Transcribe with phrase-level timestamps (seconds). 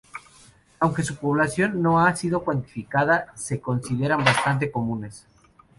[0.79, 5.27] Aunque su población no ha sido cuantificada se consideran bastante comunes.